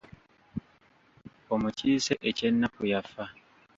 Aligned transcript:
Omukiise 1.53 2.13
eky'ennaku 2.29 2.81
yafa. 2.91 3.23